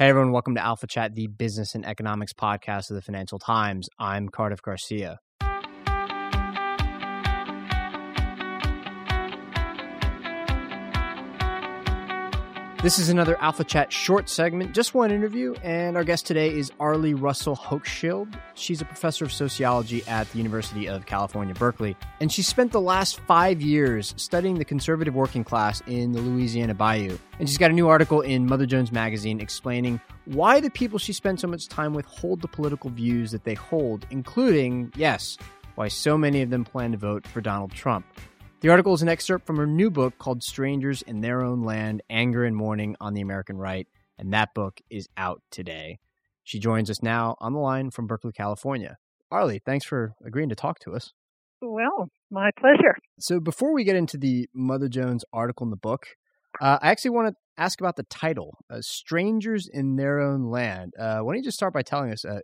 [0.00, 3.86] Hey, everyone, welcome to Alpha Chat, the business and economics podcast of the Financial Times.
[3.98, 5.18] I'm Cardiff Garcia.
[12.82, 16.72] This is another Alpha Chat short segment, just one interview, and our guest today is
[16.80, 18.34] Arlie Russell Hochschild.
[18.54, 22.80] She's a professor of sociology at the University of California, Berkeley, and she spent the
[22.80, 27.18] last five years studying the conservative working class in the Louisiana Bayou.
[27.38, 31.12] And she's got a new article in Mother Jones magazine explaining why the people she
[31.12, 35.36] spent so much time with hold the political views that they hold, including, yes,
[35.74, 38.06] why so many of them plan to vote for Donald Trump.
[38.60, 42.02] The article is an excerpt from her new book called Strangers in Their Own Land
[42.10, 43.88] Anger and Mourning on the American Right,
[44.18, 45.98] and that book is out today.
[46.44, 48.98] She joins us now on the line from Berkeley, California.
[49.30, 51.14] Arlie, thanks for agreeing to talk to us.
[51.62, 52.98] Well, my pleasure.
[53.18, 56.08] So, before we get into the Mother Jones article in the book,
[56.60, 60.92] uh, I actually want to ask about the title uh, Strangers in Their Own Land.
[60.98, 62.40] Uh, why don't you just start by telling us uh,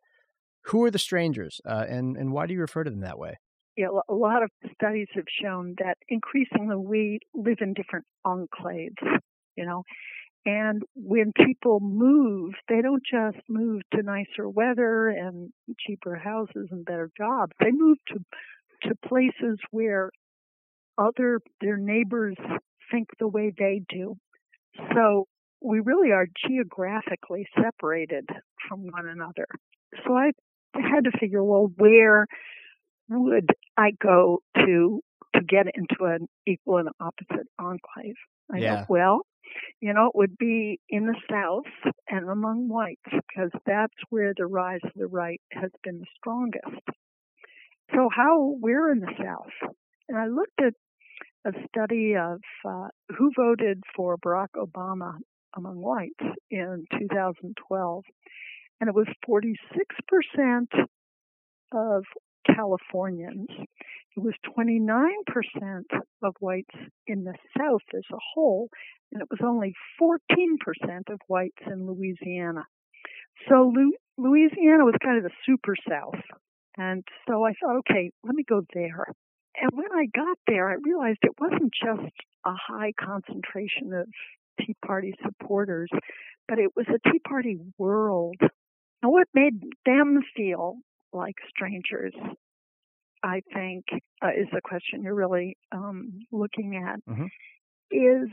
[0.62, 3.37] who are the strangers uh, and, and why do you refer to them that way?
[3.77, 9.20] You know, a lot of studies have shown that increasingly we live in different enclaves,
[9.56, 9.82] you know,
[10.46, 16.84] and when people move, they don't just move to nicer weather and cheaper houses and
[16.84, 17.52] better jobs.
[17.60, 18.19] They move to
[18.82, 20.10] to places where
[20.98, 22.36] other their neighbors
[22.91, 24.16] think the way they do.
[24.94, 25.27] So
[25.60, 28.28] we really are geographically separated
[28.69, 29.47] from one another.
[30.06, 30.30] So I
[30.74, 32.27] had to figure, well, where
[33.09, 35.01] would I go to
[35.35, 38.15] to get into an equal and opposite enclave?
[38.53, 38.81] I yeah.
[38.81, 39.21] Go, well,
[39.81, 44.47] you know, it would be in the South and among whites because that's where the
[44.47, 46.83] rise of the right has been the strongest.
[47.95, 49.73] So how we're in the South,
[50.09, 50.75] and I looked at
[51.47, 55.15] a study of uh, who voted for Barack Obama
[55.57, 58.05] among whites in 2012,
[58.81, 60.67] and it was 46%
[61.73, 62.05] of
[62.55, 63.48] Californians.
[64.16, 65.84] It was 29%
[66.22, 66.75] of whites
[67.06, 68.69] in the South as a whole,
[69.12, 72.65] and it was only 14% of whites in Louisiana.
[73.48, 73.72] So
[74.16, 76.22] Louisiana was kind of the super South.
[76.78, 79.06] And so I thought, okay, let me go there.
[79.60, 82.12] And when I got there, I realized it wasn't just
[82.44, 84.06] a high concentration of
[84.60, 85.88] Tea Party supporters,
[86.48, 88.37] but it was a Tea Party world.
[89.03, 90.76] And what made them feel
[91.16, 92.15] like strangers,
[93.22, 93.84] I think,
[94.22, 97.00] uh, is the question you're really um, looking at.
[97.10, 97.27] Mm-hmm.
[97.91, 98.31] Is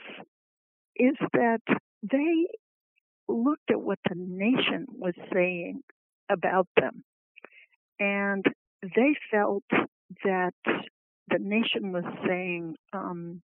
[0.95, 1.61] is that
[2.03, 2.47] they
[3.27, 5.81] looked at what the nation was saying
[6.29, 7.03] about them,
[7.99, 8.45] and
[8.81, 9.63] they felt
[10.23, 13.41] that the nation was saying, um,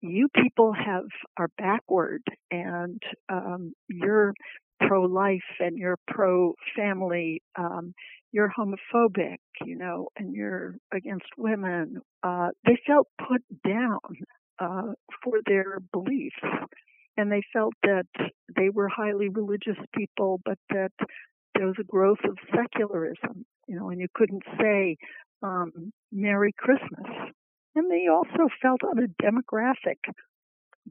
[0.00, 4.34] "You people have are backward, and um, you're
[4.86, 7.94] pro-life and you're pro-family, um,
[8.32, 11.98] you're homophobic, you know, and you're against women.
[12.22, 14.00] Uh, they felt put down
[14.58, 16.42] uh, for their beliefs,
[17.16, 18.06] and they felt that
[18.56, 20.92] they were highly religious people, but that
[21.54, 24.96] there was a growth of secularism, you know, and you couldn't say
[25.42, 27.06] um, Merry Christmas.
[27.76, 29.98] And they also felt on a demographic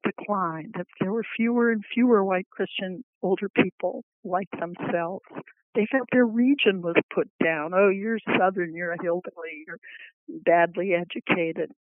[0.04, 5.26] decline, that there were fewer and fewer white Christian older people like themselves.
[5.76, 7.74] They felt their region was put down.
[7.74, 9.80] Oh, you're Southern, you're a hillbilly, you're
[10.28, 11.72] badly educated.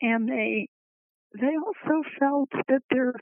[0.00, 0.68] And they
[1.40, 3.14] they also felt that their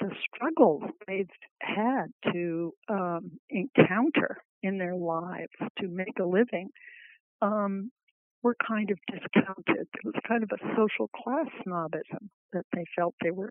[0.00, 1.28] the struggles they've
[1.60, 6.68] had to um, encounter in their lives to make a living
[7.42, 7.90] um,
[8.42, 9.88] were kind of discounted.
[9.94, 13.50] It was kind of a social class snobism that they felt they were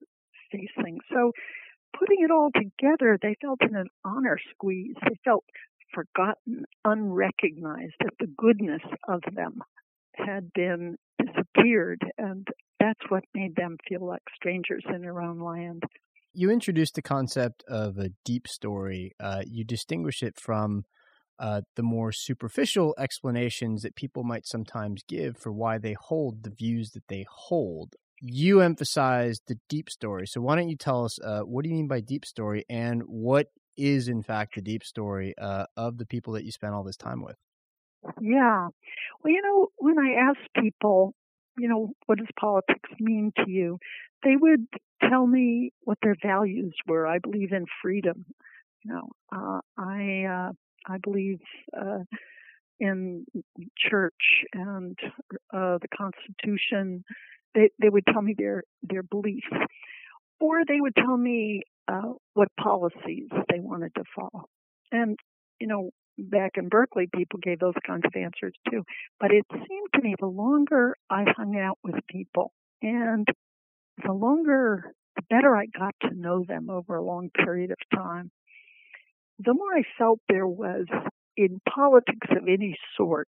[0.52, 1.00] facing.
[1.14, 1.32] So
[1.98, 4.96] putting it all together, they felt in an honor squeeze.
[5.04, 5.44] They felt
[5.94, 9.62] forgotten, unrecognized, that the goodness of them
[10.16, 12.02] had been disappeared.
[12.18, 12.48] And
[12.80, 15.84] that's what made them feel like strangers in their own land.
[16.34, 19.14] You introduced the concept of a deep story.
[19.20, 20.84] Uh, you distinguish it from
[21.40, 26.50] uh, the more superficial explanations that people might sometimes give for why they hold the
[26.50, 27.96] views that they hold.
[28.20, 30.26] You emphasize the deep story.
[30.28, 33.04] So, why don't you tell us uh, what do you mean by deep story and
[33.06, 33.48] what
[33.78, 36.98] is, in fact, the deep story uh, of the people that you spent all this
[36.98, 37.36] time with?
[38.22, 38.70] Yeah.
[39.24, 41.14] Well, you know, when I ask people,
[41.58, 43.80] you know, what does politics mean to you?
[44.24, 44.68] They would
[45.08, 47.08] tell me what their values were.
[47.08, 48.26] I believe in freedom.
[48.84, 50.52] You know, uh, I uh,
[50.88, 51.40] I believe
[51.76, 52.04] uh,
[52.80, 53.26] in
[53.78, 54.98] church and
[55.54, 57.04] uh, the Constitution.
[57.56, 59.48] They they would tell me their their beliefs,
[60.40, 64.46] or they would tell me uh, what policies they wanted to follow.
[64.92, 65.18] And,
[65.60, 68.84] you know, back in Berkeley, people gave those kinds of answers too.
[69.20, 72.52] But it seemed to me the longer I hung out with people
[72.82, 73.28] and
[74.06, 78.32] the longer, the better I got to know them over a long period of time,
[79.40, 80.86] the more I felt there was
[81.36, 83.30] in politics of any sort,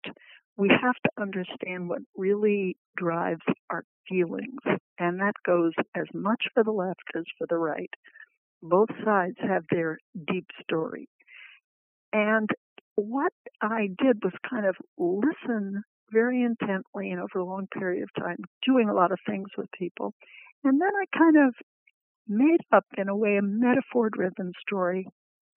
[0.57, 4.61] we have to understand what really drives our feelings.
[4.97, 7.91] And that goes as much for the left as for the right.
[8.63, 11.07] Both sides have their deep story.
[12.11, 12.49] And
[12.95, 18.23] what I did was kind of listen very intently and over a long period of
[18.23, 20.13] time, doing a lot of things with people.
[20.63, 21.53] And then I kind of
[22.27, 25.07] made up, in a way, a metaphor driven story.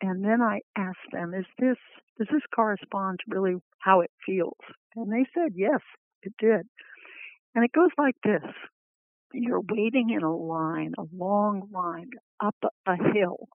[0.01, 1.77] And then I asked them, is this,
[2.19, 4.59] does this correspond to really how it feels?
[4.97, 5.81] And they said, yes,
[6.23, 6.67] it did.
[7.55, 8.51] And it goes like this.
[9.33, 12.11] You're waiting in a line, a long line
[12.41, 12.57] up
[12.87, 13.49] a hill.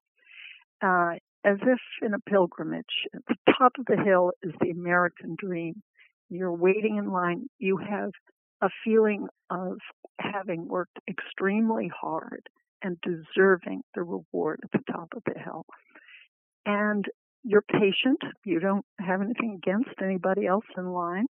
[0.82, 1.16] Uh,
[1.46, 3.08] as if in a pilgrimage.
[3.14, 5.82] At the top of the hill is the American dream.
[6.30, 7.48] You're waiting in line.
[7.60, 8.12] You have
[8.62, 9.78] a feeling of
[10.20, 12.42] having worked extremely hard
[12.82, 15.66] and deserving the reward at the top of the hill.
[16.66, 17.06] And
[17.44, 18.22] you're patient.
[18.44, 21.28] You don't have anything against anybody else in line,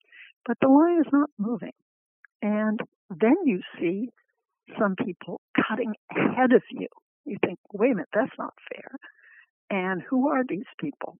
[0.46, 1.72] but the line is not moving.
[2.42, 2.80] And
[3.10, 4.08] then you see
[4.78, 6.88] some people cutting ahead of you.
[7.24, 8.92] You think, wait a minute, that's not fair.
[9.70, 11.16] And who are these people?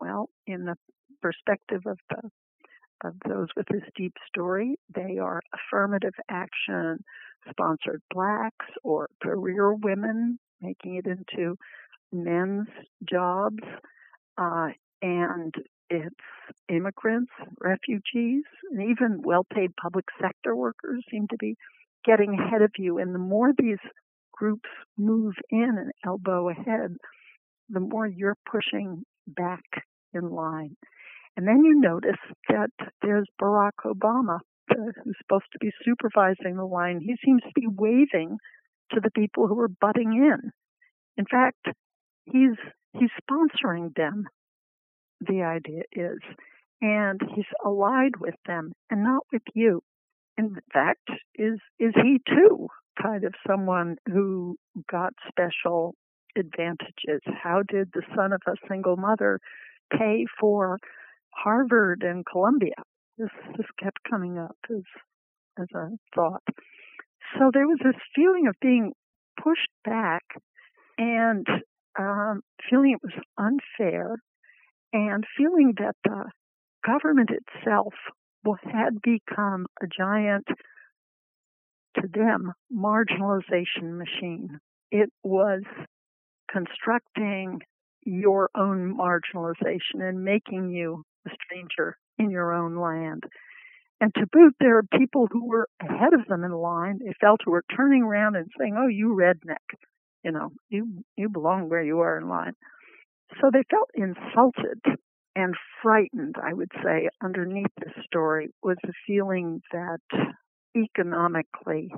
[0.00, 0.76] Well, in the
[1.22, 2.30] perspective of the
[3.04, 7.04] of those with this deep story, they are affirmative action
[7.50, 11.56] sponsored blacks or career women making it into
[12.12, 12.68] men's
[13.08, 13.62] jobs,
[14.38, 14.68] uh,
[15.02, 15.54] and
[15.90, 16.14] it's
[16.68, 17.30] immigrants,
[17.60, 21.54] refugees, and even well-paid public sector workers seem to be
[22.04, 22.98] getting ahead of you.
[22.98, 23.78] And the more these
[24.32, 26.96] groups move in and elbow ahead,
[27.68, 29.64] the more you're pushing back
[30.12, 30.76] in line.
[31.36, 32.70] And then you notice that
[33.02, 34.38] there's Barack Obama,
[34.70, 34.74] uh,
[35.04, 37.00] who's supposed to be supervising the line.
[37.00, 38.38] He seems to be waving
[38.92, 40.50] to the people who are butting in.
[41.16, 41.66] In fact,
[42.26, 42.56] he's
[42.92, 44.24] he's sponsoring them.
[45.20, 46.18] The idea is,
[46.80, 49.82] and he's allied with them and not with you.
[50.36, 52.68] In fact, is is he too
[53.00, 54.56] kind of someone who
[54.90, 55.94] got special
[56.36, 57.22] advantages.
[57.42, 59.40] How did the son of a single mother
[59.90, 60.78] pay for
[61.30, 62.74] Harvard and Columbia?
[63.18, 64.82] This this kept coming up as
[65.58, 66.42] as a thought.
[67.38, 68.92] So there was this feeling of being
[69.42, 70.22] pushed back
[70.98, 71.46] and
[71.98, 74.16] um, feeling it was unfair
[74.92, 76.30] and feeling that the
[76.84, 77.94] government itself
[78.62, 80.46] had become a giant,
[81.96, 84.58] to them, marginalization machine.
[84.90, 85.62] It was
[86.50, 87.60] constructing
[88.04, 93.24] your own marginalization and making you a stranger in your own land.
[94.00, 96.98] And to boot, there are people who were ahead of them in line.
[97.04, 99.64] They felt who were turning around and saying, "Oh, you redneck,
[100.26, 102.54] you know, you you belong where you are in line."
[103.40, 104.80] So they felt insulted
[105.36, 106.36] and frightened.
[106.42, 110.00] I would say underneath this story was the feeling that
[110.76, 111.92] economically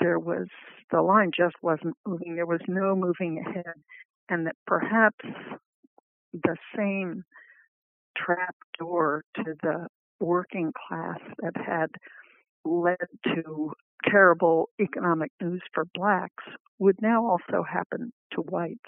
[0.00, 0.48] there was
[0.90, 2.34] the line just wasn't moving.
[2.34, 3.76] There was no moving ahead,
[4.28, 5.24] and that perhaps
[6.34, 7.24] the same
[8.18, 9.86] trap door to the
[10.20, 11.90] working class that had
[12.64, 13.72] led to
[14.08, 16.44] terrible economic news for blacks
[16.78, 18.78] would now also happen to whites.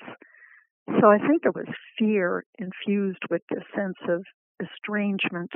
[1.00, 1.66] So I think there was
[1.98, 4.24] fear infused with this sense of
[4.62, 5.50] estrangement.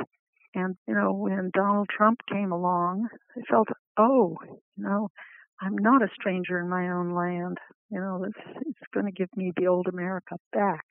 [0.55, 5.09] And, you know, when Donald Trump came along, I felt, oh, you know,
[5.61, 7.59] I'm not a stranger in my own land.
[7.91, 10.85] You know, it's, it's going to give me the old America back.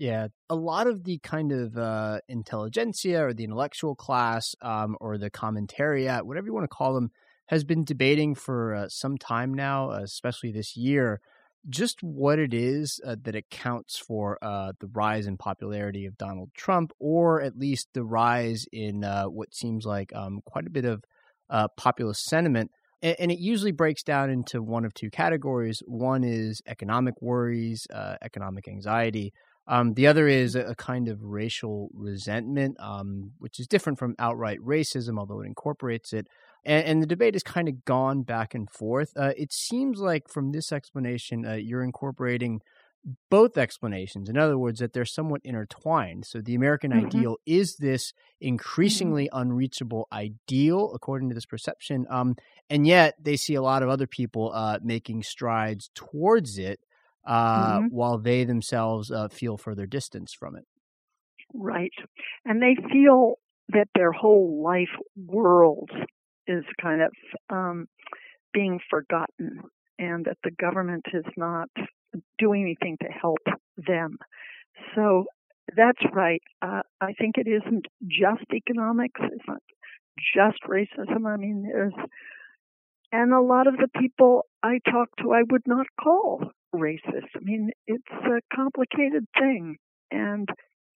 [0.00, 5.18] Yeah, a lot of the kind of uh, intelligentsia or the intellectual class um, or
[5.18, 7.10] the commentariat, whatever you want to call them,
[7.48, 11.20] has been debating for uh, some time now, especially this year,
[11.68, 16.48] just what it is uh, that accounts for uh, the rise in popularity of Donald
[16.54, 20.86] Trump, or at least the rise in uh, what seems like um, quite a bit
[20.86, 21.04] of
[21.50, 22.70] uh, populist sentiment
[23.02, 25.82] and, it usually breaks down into one of two categories.
[25.86, 29.32] One is economic worries, uh, economic anxiety.
[29.70, 34.58] Um, the other is a, kind of racial resentment, um, which is different from outright
[34.58, 36.26] racism, although it incorporates it.
[36.64, 39.12] And, and the debate has kind of gone back and forth.
[39.16, 42.62] Uh, it seems like from this explanation, uh, you're incorporating
[43.30, 44.28] both explanations.
[44.28, 46.26] In other words, that they're somewhat intertwined.
[46.26, 47.06] So the American mm-hmm.
[47.06, 49.40] ideal is this increasingly mm-hmm.
[49.40, 52.06] unreachable ideal, according to this perception.
[52.10, 52.34] Um,
[52.68, 56.80] and yet they see a lot of other people uh, making strides towards it.
[57.26, 57.86] Uh, mm-hmm.
[57.94, 60.64] while they themselves uh, feel further distance from it.
[61.52, 61.92] Right.
[62.44, 63.34] And they feel
[63.70, 65.90] that their whole life world
[66.46, 67.12] is kind of
[67.50, 67.86] um,
[68.52, 69.62] being forgotten
[69.98, 71.68] and that the government is not
[72.38, 73.42] doing anything to help
[73.76, 74.16] them.
[74.94, 75.26] So
[75.76, 76.42] that's right.
[76.62, 79.20] Uh, I think it isn't just economics.
[79.22, 79.62] It's not
[80.34, 81.26] just racism.
[81.26, 81.92] I mean, there's,
[83.12, 87.28] and a lot of the people I talk to, I would not call racist.
[87.36, 89.76] I mean, it's a complicated thing.
[90.10, 90.48] And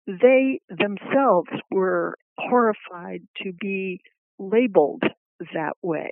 [0.06, 4.00] they themselves were horrified to be
[4.38, 5.02] labeled
[5.52, 6.10] that way.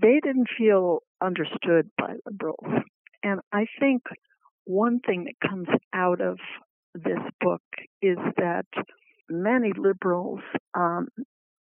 [0.00, 2.82] They didn't feel understood by liberals.
[3.22, 4.02] And I think
[4.64, 6.38] one thing that comes out of
[6.94, 7.62] this book
[8.00, 8.66] is that
[9.28, 10.40] many liberals,
[10.74, 11.08] um,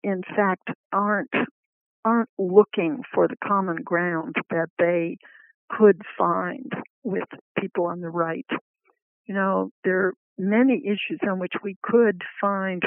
[0.04, 1.32] in fact, aren't
[2.04, 5.18] aren't looking for the common ground that they
[5.78, 6.72] could find
[7.04, 7.28] with
[7.60, 8.46] people on the right.
[9.26, 12.84] You know, there are many issues on which we could find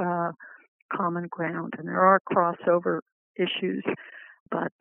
[0.00, 0.32] uh,
[0.92, 3.00] common ground, and there are crossover
[3.36, 3.84] issues,
[4.50, 4.72] but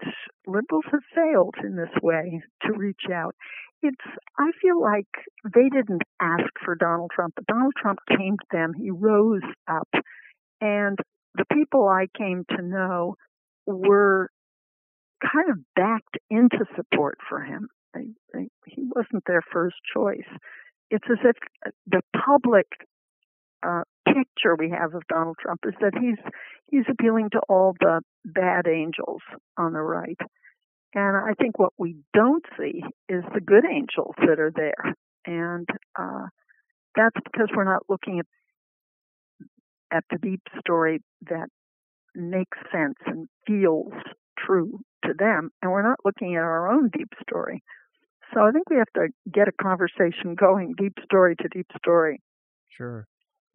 [0.45, 3.35] liberals have failed in this way to reach out.
[3.83, 3.95] It's,
[4.39, 5.07] I feel like
[5.43, 8.73] they didn't ask for Donald Trump, but Donald Trump came to them.
[8.73, 9.89] He rose up.
[10.59, 10.97] And
[11.35, 13.15] the people I came to know
[13.67, 14.29] were
[15.21, 17.69] kind of backed into support for him.
[17.95, 20.27] He wasn't their first choice.
[20.91, 21.35] It's as if
[21.87, 22.67] the public
[23.65, 26.19] uh, picture we have of Donald Trump is that he's
[26.67, 29.21] he's appealing to all the bad angels
[29.57, 30.19] on the right.
[30.93, 34.95] And I think what we don't see is the good angels that are there.
[35.25, 35.67] And
[35.99, 36.27] uh,
[36.95, 38.25] that's because we're not looking at
[39.91, 41.47] at the deep story that
[42.13, 43.93] makes sense and feels
[44.37, 47.63] true to them, and we're not looking at our own deep story.
[48.33, 52.21] So I think we have to get a conversation going, deep story to deep story.
[52.67, 53.07] Sure.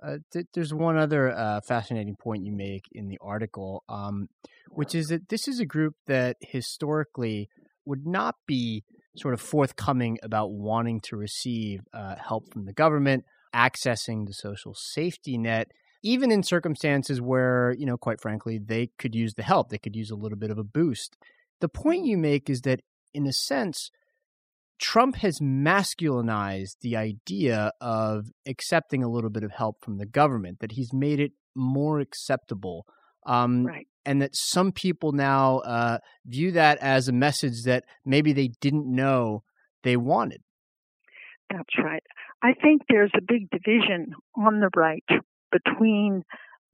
[0.03, 4.29] Uh, th- there's one other uh, fascinating point you make in the article, um,
[4.71, 7.49] which is that this is a group that historically
[7.85, 8.83] would not be
[9.17, 14.75] sort of forthcoming about wanting to receive uh, help from the government, accessing the social
[14.75, 15.71] safety net,
[16.03, 19.97] even in circumstances where, you know, quite frankly, they could use the help, they could
[19.97, 21.17] use a little bit of a boost.
[21.61, 22.81] The point you make is that,
[23.15, 23.91] in a sense,
[24.81, 30.59] Trump has masculinized the idea of accepting a little bit of help from the government,
[30.61, 32.85] that he's made it more acceptable.
[33.25, 33.87] Um, right.
[34.05, 38.93] And that some people now uh, view that as a message that maybe they didn't
[38.93, 39.45] know
[39.85, 40.43] they wanted.
[41.49, 42.03] That's right.
[42.43, 45.05] I think there's a big division on the right
[45.53, 46.23] between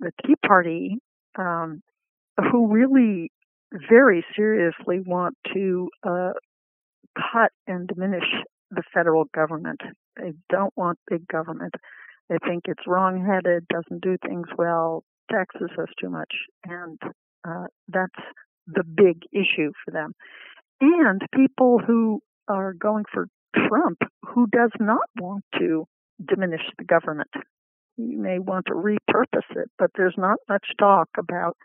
[0.00, 0.98] the Tea Party,
[1.36, 1.82] um,
[2.38, 3.30] who really
[3.90, 6.32] very seriously want to uh,
[7.16, 8.24] cut and diminish
[8.70, 9.80] the federal government.
[10.16, 11.74] They don't want big government.
[12.28, 16.32] They think it's wrong-headed, doesn't do things well, taxes us too much,
[16.64, 16.98] and
[17.46, 18.24] uh, that's
[18.66, 20.12] the big issue for them.
[20.80, 25.86] And people who are going for Trump, who does not want to
[26.24, 27.30] diminish the government.
[27.98, 31.56] You may want to repurpose it, but there's not much talk about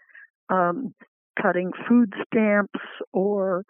[0.49, 0.95] um,
[1.39, 2.79] cutting food stamps
[3.13, 3.63] or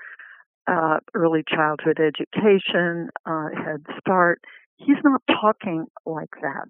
[0.65, 4.41] uh, early childhood education, uh, Head Start.
[4.77, 6.65] He's not talking like that.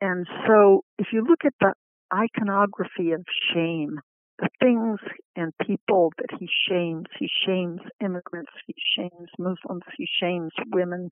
[0.00, 1.74] And so if you look at the
[2.12, 3.24] iconography of
[3.54, 4.00] shame,
[4.40, 4.98] the things
[5.36, 11.10] and people that he shames, he shames immigrants, he shames Muslims, he shames women,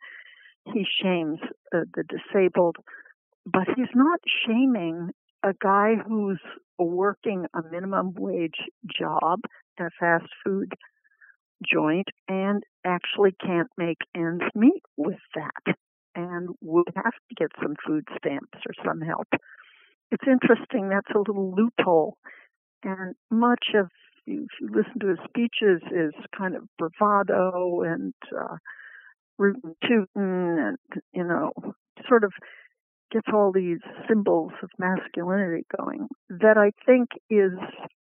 [0.74, 1.38] he shames
[1.72, 2.76] uh, the disabled,
[3.52, 5.10] but he's not shaming
[5.42, 6.40] a guy who's
[6.78, 8.60] working a minimum wage
[8.98, 9.40] job
[9.78, 10.72] in a fast food
[11.64, 15.76] joint and actually can't make ends meet with that
[16.14, 19.28] and would have to get some food stamps or some help.
[20.10, 22.16] It's interesting, that's a little loophole.
[22.82, 23.88] And much of,
[24.26, 28.56] if you listen to his speeches, is kind of bravado and uh,
[29.38, 30.06] rootin' tootin'
[30.58, 30.78] and,
[31.12, 31.52] you know,
[32.08, 32.32] sort of
[33.10, 37.52] gets all these symbols of masculinity going that I think is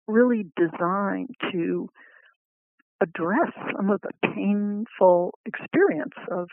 [0.06, 1.88] really designed to
[3.00, 6.48] address some of the painful experience of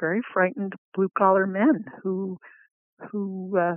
[0.00, 2.38] very frightened blue collar men who
[3.10, 3.74] who uh,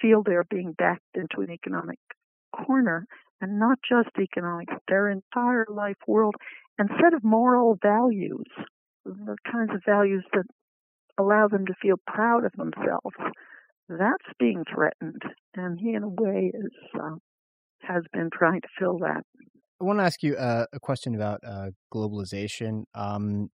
[0.00, 1.98] feel they're being backed into an economic
[2.54, 3.06] corner
[3.40, 6.34] and not just economic their entire life world
[6.78, 8.46] and set of moral values
[9.04, 10.44] the kinds of values that
[11.18, 13.16] allow them to feel proud of themselves
[13.88, 15.22] that's being threatened
[15.54, 17.16] and he in a way is uh,
[17.80, 19.22] has been trying to fill that
[19.80, 22.84] I want to ask you uh, a question about uh, globalization.
[22.94, 23.50] Um,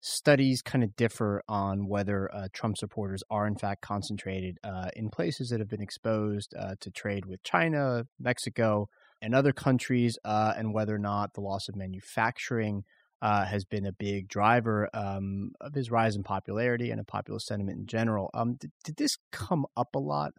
[0.00, 5.10] studies kind of differ on whether uh, Trump supporters are in fact concentrated uh, in
[5.10, 8.88] places that have been exposed uh, to trade with China, Mexico,
[9.22, 12.84] and other countries, uh, and whether or not the loss of manufacturing
[13.22, 17.46] uh, has been a big driver um, of his rise in popularity and a populist
[17.46, 18.30] sentiment in general.
[18.34, 20.32] Um, did, did, this come up a lot?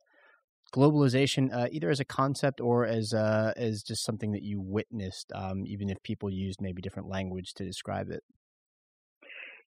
[0.73, 5.65] Globalization, uh, either as a concept or as as just something that you witnessed, um,
[5.67, 8.23] even if people used maybe different language to describe it.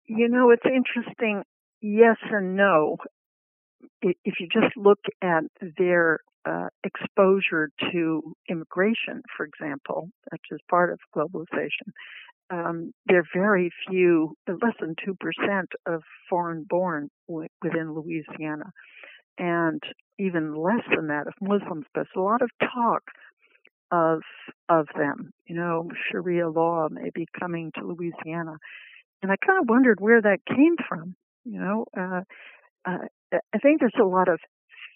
[0.07, 1.43] You know, it's interesting.
[1.83, 2.97] Yes and no.
[4.01, 5.45] If you just look at
[5.79, 11.93] their uh, exposure to immigration, for example, which is part of globalization,
[12.51, 18.71] um, there are very few, less than 2% of foreign born w- within Louisiana,
[19.39, 19.83] and
[20.19, 21.87] even less than that of Muslims.
[21.95, 23.03] There's a lot of talk
[23.93, 24.23] of
[24.69, 25.31] of them.
[25.47, 28.57] You know, Sharia law may be coming to Louisiana
[29.23, 31.15] and I kind of wondered where that came from.
[31.45, 32.21] You know, uh,
[32.85, 34.41] uh, I think there's a lot of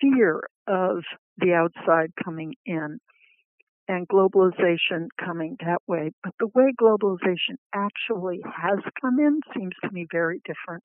[0.00, 1.02] fear of
[1.38, 2.98] the outside coming in
[3.90, 6.12] and globalization coming that way.
[6.22, 10.84] But the way globalization actually has come in seems to me very different.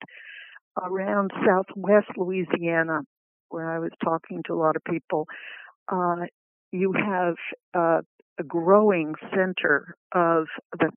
[0.82, 3.02] Around southwest Louisiana,
[3.48, 5.26] where I was talking to a lot of people,
[5.88, 6.26] uh,
[6.72, 7.36] you have
[7.74, 8.00] uh,
[8.40, 10.90] a growing center of the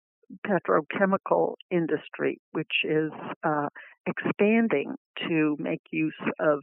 [0.47, 3.11] petrochemical industry, which is
[3.43, 3.67] uh,
[4.07, 4.95] expanding
[5.27, 6.61] to make use of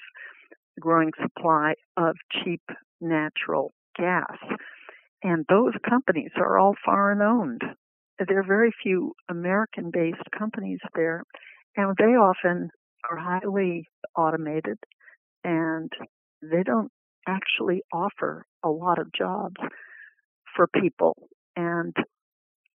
[0.80, 2.62] growing supply of cheap
[3.00, 4.36] natural gas.
[5.26, 7.62] And those companies are all foreign owned.
[8.28, 11.24] There are very few American based companies there,
[11.76, 12.70] and they often
[13.10, 14.78] are highly automated
[15.42, 15.90] and
[16.40, 16.92] they don't
[17.26, 19.56] actually offer a lot of jobs
[20.54, 21.16] for people.
[21.56, 21.94] And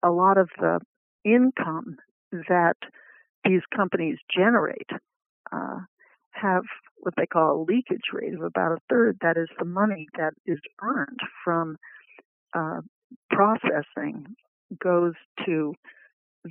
[0.01, 0.79] a lot of the
[1.25, 1.97] income
[2.31, 2.77] that
[3.43, 4.89] these companies generate
[5.51, 5.79] uh,
[6.31, 6.63] have
[6.99, 9.17] what they call a leakage rate of about a third.
[9.19, 11.75] That is the money that is earned from
[12.53, 12.81] uh,
[13.29, 14.25] processing
[14.81, 15.13] goes
[15.45, 15.73] to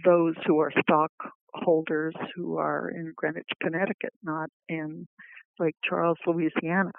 [0.04, 5.06] those who are stockholders who are in Greenwich, Connecticut, not in
[5.58, 6.92] Lake Charles, Louisiana.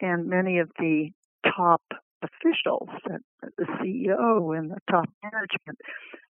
[0.00, 1.10] And many of the
[1.56, 1.82] top
[2.22, 2.88] officials,
[3.58, 5.78] the CEO and the top management,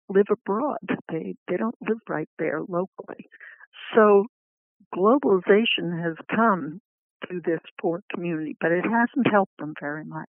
[0.09, 0.79] live abroad.
[1.11, 3.27] They they don't live right there locally.
[3.95, 4.27] So
[4.95, 6.81] globalization has come
[7.29, 10.31] to this poor community, but it hasn't helped them very much.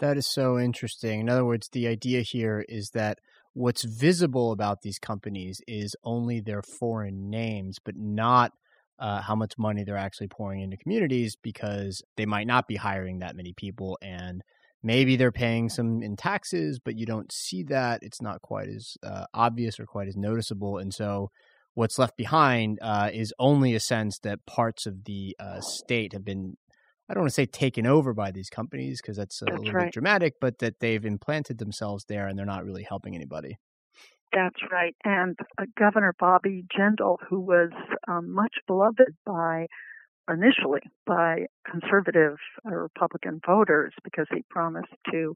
[0.00, 1.20] That is so interesting.
[1.20, 3.18] In other words, the idea here is that
[3.52, 8.52] what's visible about these companies is only their foreign names, but not
[8.98, 13.18] uh, how much money they're actually pouring into communities because they might not be hiring
[13.18, 14.42] that many people and
[14.82, 18.02] maybe they're paying some in taxes, but you don't see that.
[18.02, 20.78] It's not quite as uh, obvious or quite as noticeable.
[20.78, 21.30] And so
[21.74, 26.24] what's left behind uh, is only a sense that parts of the uh, state have
[26.24, 26.56] been,
[27.08, 29.72] I don't want to say taken over by these companies because that's a that's little
[29.72, 29.84] right.
[29.86, 33.56] bit dramatic, but that they've implanted themselves there and they're not really helping anybody.
[34.32, 34.94] That's right.
[35.04, 37.70] And uh, Governor Bobby Jindal, who was
[38.06, 39.66] um, much beloved by
[40.30, 45.34] initially by conservative uh, Republican voters because he promised to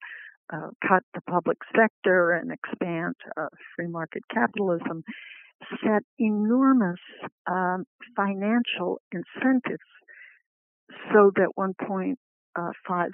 [0.52, 5.02] uh, cut the public sector and expand uh, free market capitalism,
[5.82, 7.00] set enormous
[7.50, 9.80] um, financial incentives
[11.12, 12.14] so that 1.5
[12.56, 13.04] uh,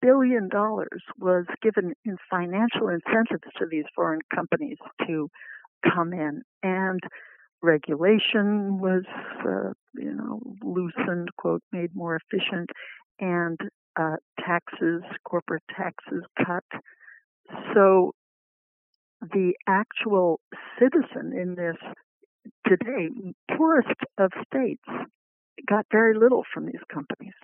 [0.00, 5.28] billion dollars was given in financial incentives to these foreign companies to
[5.94, 7.00] come in and
[7.62, 9.04] regulation was,
[9.44, 12.70] uh, you know, loosened, quote, made more efficient,
[13.20, 13.58] and
[13.98, 16.64] uh, taxes, corporate taxes cut.
[17.74, 18.12] So
[19.20, 20.40] the actual
[20.78, 21.76] citizen in this
[22.66, 23.08] today,
[23.56, 23.88] poorest
[24.18, 24.84] of states,
[25.66, 27.34] got very little from these companies.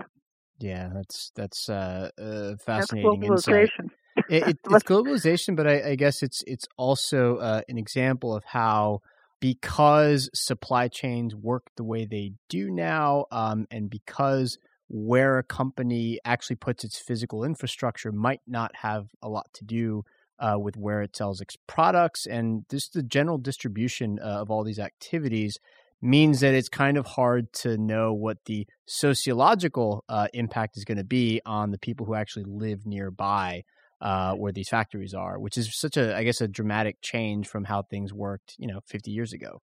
[0.59, 3.69] Yeah, that's that's uh, uh fascinating that's globalization.
[3.81, 3.91] insight.
[4.29, 8.45] It, it, it's globalization, but I, I, guess it's it's also uh, an example of
[8.45, 9.01] how
[9.41, 16.21] because supply chains work the way they do now, um, and because where a company
[16.25, 20.05] actually puts its physical infrastructure might not have a lot to do
[20.39, 24.63] uh, with where it sells its products, and just the general distribution uh, of all
[24.63, 25.59] these activities
[26.03, 30.99] means that it's kind of hard to know what the sociological uh, impact is going
[30.99, 33.63] to be on the people who actually live nearby
[34.01, 37.65] uh, where these factories are, which is such a, I guess, a dramatic change from
[37.65, 39.61] how things worked, you know, 50 years ago.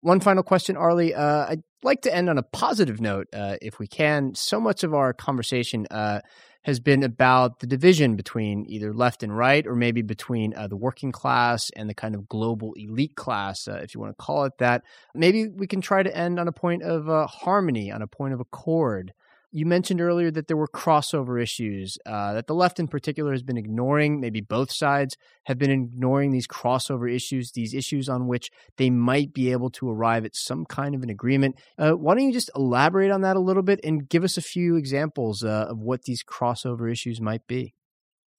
[0.00, 1.14] One final question, Arlie.
[1.14, 4.34] Uh, I'd like to end on a positive note, uh, if we can.
[4.34, 6.20] So much of our conversation uh,
[6.66, 10.76] has been about the division between either left and right, or maybe between uh, the
[10.76, 14.44] working class and the kind of global elite class, uh, if you want to call
[14.44, 14.82] it that.
[15.14, 18.34] Maybe we can try to end on a point of uh, harmony, on a point
[18.34, 19.12] of accord.
[19.52, 23.42] You mentioned earlier that there were crossover issues uh, that the left in particular has
[23.42, 24.20] been ignoring.
[24.20, 29.32] Maybe both sides have been ignoring these crossover issues, these issues on which they might
[29.32, 31.56] be able to arrive at some kind of an agreement.
[31.78, 34.42] Uh, why don't you just elaborate on that a little bit and give us a
[34.42, 37.74] few examples uh, of what these crossover issues might be?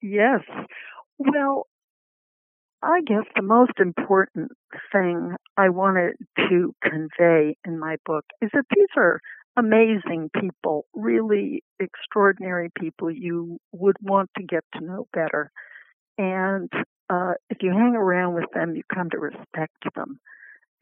[0.02, 0.42] Yes.
[1.18, 1.68] Well,
[2.84, 4.52] I guess the most important
[4.92, 9.20] thing I wanted to convey in my book is that these are
[9.58, 15.52] amazing people, really extraordinary people you would want to get to know better.
[16.18, 16.72] And
[17.10, 20.20] uh, if you hang around with them, you come to respect them.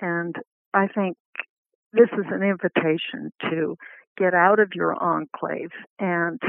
[0.02, 0.36] And
[0.74, 1.18] I think
[1.94, 3.78] this is an invitation to
[4.18, 6.40] get out of your enclave and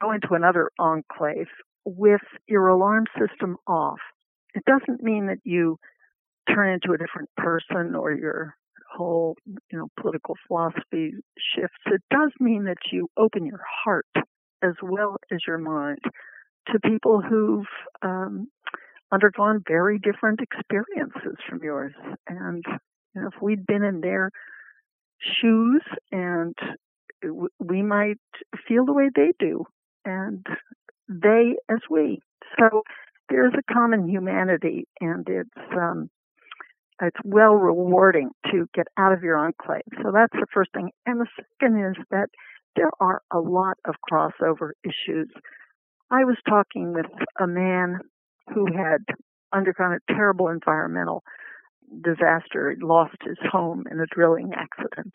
[0.00, 1.48] go into another enclave
[1.84, 4.00] with your alarm system off.
[4.54, 5.78] It doesn't mean that you
[6.52, 8.56] turn into a different person or your
[8.90, 14.06] whole, you know, political philosophy shifts, it does mean that you open your heart
[14.62, 15.98] as well as your mind
[16.68, 17.66] to people who've
[18.02, 18.48] um,
[19.12, 21.94] undergone very different experiences from yours.
[22.28, 22.64] And
[23.14, 24.30] you know, if we'd been in their
[25.40, 26.54] shoes, and
[27.58, 28.20] we might
[28.66, 29.64] feel the way they do,
[30.04, 30.44] and
[31.08, 32.20] they as we.
[32.58, 32.82] So
[33.28, 36.10] there's a common humanity, and it's um,
[37.00, 39.82] it's well rewarding to get out of your enclave.
[40.02, 40.90] So that's the first thing.
[41.06, 42.28] And the second is that
[42.76, 45.28] there are a lot of crossover issues.
[46.10, 47.06] I was talking with
[47.40, 48.00] a man
[48.52, 49.04] who had
[49.52, 51.22] undergone a terrible environmental
[52.02, 52.74] disaster.
[52.76, 55.14] He lost his home in a drilling accident.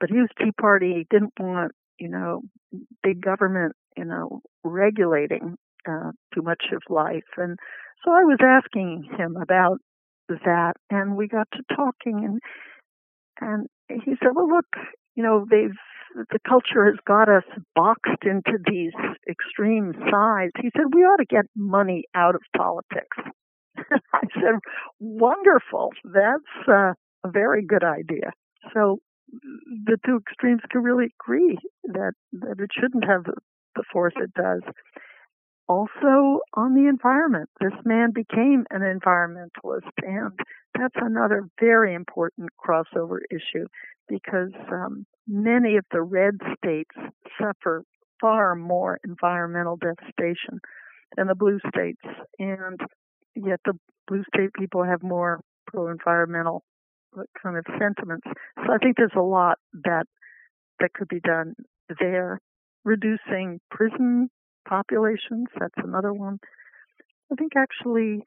[0.00, 0.92] But he was Tea Party.
[0.94, 2.42] He didn't want, you know,
[3.02, 5.56] big government, you know, regulating
[5.88, 7.24] uh, too much of life.
[7.36, 7.58] And
[8.04, 9.78] so I was asking him about
[10.28, 12.40] that and we got to talking and
[13.40, 13.68] and
[14.04, 14.66] he said well look
[15.14, 15.76] you know they've
[16.30, 18.92] the culture has got us boxed into these
[19.28, 23.16] extreme sides he said we ought to get money out of politics.
[24.12, 24.54] I said
[24.98, 25.90] wonderful.
[26.04, 26.92] That's uh,
[27.24, 28.32] a very good idea.
[28.72, 28.98] So
[29.84, 34.62] the two extremes can really agree that that it shouldn't have the force it does
[35.68, 37.48] also on the environment.
[37.60, 40.32] This man became an environmentalist, and
[40.78, 43.66] that's another very important crossover issue
[44.08, 46.94] because um, many of the red states
[47.40, 47.82] suffer
[48.20, 50.60] far more environmental devastation
[51.16, 52.02] than the blue states,
[52.38, 52.80] and
[53.34, 53.74] yet the
[54.06, 56.62] blue state people have more pro-environmental
[57.42, 58.26] kind of sentiments.
[58.56, 60.04] So I think there's a lot that
[60.80, 61.54] that could be done
[61.98, 62.40] there.
[62.84, 64.30] Reducing prison
[64.68, 66.38] populations, that's another one.
[67.32, 68.22] I think actually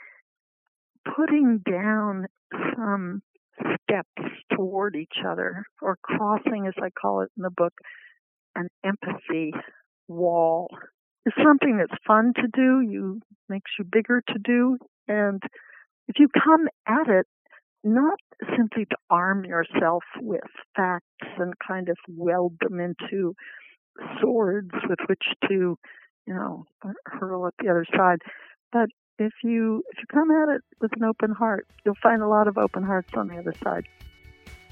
[1.15, 2.27] putting down
[2.75, 3.21] some
[3.83, 7.73] steps toward each other, or crossing, as I call it in the book,
[8.55, 9.53] an empathy
[10.07, 10.67] wall
[11.25, 12.81] is something that's fun to do.
[12.81, 15.41] You makes you bigger to do, and
[16.07, 17.25] if you come at it
[17.83, 18.19] not
[18.57, 20.41] simply to arm yourself with
[20.75, 21.05] facts
[21.37, 23.33] and kind of weld them into
[24.21, 25.77] swords with which to
[26.29, 26.67] you know,
[27.05, 28.19] hurl at the other side.
[28.71, 32.27] But if you if you come at it with an open heart, you'll find a
[32.27, 33.85] lot of open hearts on the other side.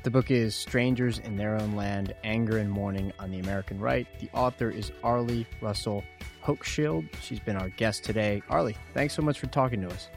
[0.03, 4.07] The book is Strangers in Their Own Land Anger and Mourning on the American Right.
[4.19, 6.03] The author is Arlie Russell
[6.45, 7.09] Hochschild.
[7.21, 8.43] She's been our guest today.
[8.47, 10.09] Arlie, thanks so much for talking to us.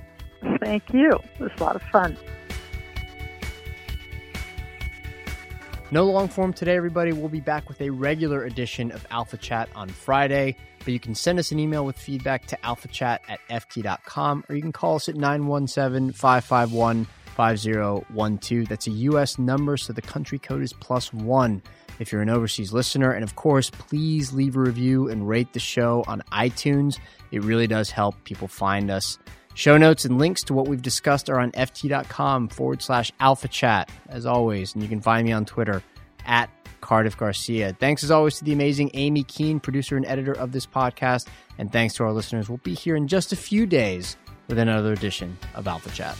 [0.61, 1.09] Thank you.
[1.09, 2.19] It was a lot of fun.
[5.93, 7.13] No long form today, everybody.
[7.13, 10.57] We'll be back with a regular edition of Alpha Chat on Friday.
[10.79, 14.63] But you can send us an email with feedback to alphachat at ft.com or you
[14.63, 18.69] can call us at 917 551 5012.
[18.69, 19.37] That's a U.S.
[19.37, 21.61] number, so the country code is plus one
[21.99, 23.11] if you're an overseas listener.
[23.11, 27.01] And of course, please leave a review and rate the show on iTunes.
[27.33, 29.19] It really does help people find us.
[29.61, 33.91] Show notes and links to what we've discussed are on ft.com forward slash alpha chat,
[34.09, 34.73] as always.
[34.73, 35.83] And you can find me on Twitter
[36.25, 36.49] at
[36.81, 37.77] Cardiff Garcia.
[37.79, 41.27] Thanks as always to the amazing Aimee Keane, producer and editor of this podcast.
[41.59, 42.49] And thanks to our listeners.
[42.49, 44.17] We'll be here in just a few days
[44.49, 46.17] with another edition of Alpha Chat.